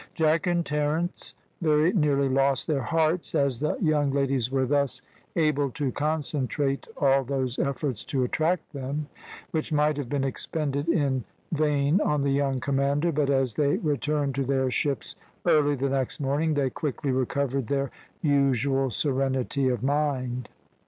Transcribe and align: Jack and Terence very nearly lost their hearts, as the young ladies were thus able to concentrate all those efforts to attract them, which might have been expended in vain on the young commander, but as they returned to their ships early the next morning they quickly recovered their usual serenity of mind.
Jack 0.15 0.47
and 0.47 0.65
Terence 0.65 1.35
very 1.61 1.93
nearly 1.93 2.27
lost 2.27 2.65
their 2.65 2.81
hearts, 2.81 3.35
as 3.35 3.59
the 3.59 3.77
young 3.79 4.09
ladies 4.09 4.51
were 4.51 4.65
thus 4.65 5.03
able 5.35 5.69
to 5.69 5.91
concentrate 5.91 6.87
all 6.97 7.23
those 7.23 7.59
efforts 7.59 8.03
to 8.05 8.23
attract 8.23 8.73
them, 8.73 9.09
which 9.51 9.71
might 9.71 9.97
have 9.97 10.09
been 10.09 10.23
expended 10.23 10.89
in 10.89 11.23
vain 11.51 12.01
on 12.03 12.23
the 12.23 12.31
young 12.31 12.59
commander, 12.59 13.11
but 13.11 13.29
as 13.29 13.53
they 13.53 13.77
returned 13.77 14.33
to 14.33 14.43
their 14.43 14.71
ships 14.71 15.15
early 15.45 15.75
the 15.75 15.87
next 15.89 16.19
morning 16.19 16.55
they 16.55 16.71
quickly 16.71 17.11
recovered 17.11 17.67
their 17.67 17.91
usual 18.23 18.89
serenity 18.89 19.69
of 19.69 19.83
mind. 19.83 20.49